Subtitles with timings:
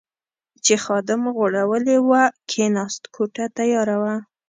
[0.65, 4.15] چې خادم غوړولې وه، کېناست، کوټه تیاره وه.